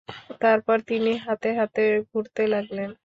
তারপর 0.41 0.77
তিনি 0.89 1.11
হাতে 1.25 1.49
হাতে 1.59 1.81
ঘুরতে 2.09 2.43
লাগলেন। 2.53 2.89